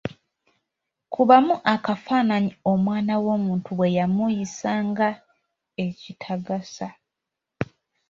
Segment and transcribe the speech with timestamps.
[1.13, 5.09] Kubamu akafaananyi omwana w'omuntu bwe bamuyisa nga
[5.85, 6.87] ekitagasa!